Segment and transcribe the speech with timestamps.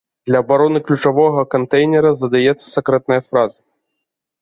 [0.27, 3.59] Для абароны ключавога кантэйнера задаецца сакрэтная фраза.